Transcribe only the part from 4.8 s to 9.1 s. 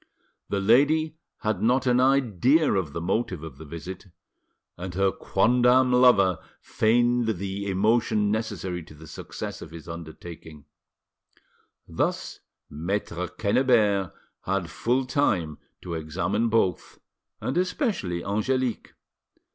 her quondam lover feigned the emotion necessary to the